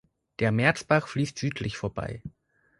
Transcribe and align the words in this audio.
Der 0.39 0.51
Merzbach 0.51 1.05
fließt 1.07 1.37
südlich 1.37 1.77
vorbei. 1.77 2.23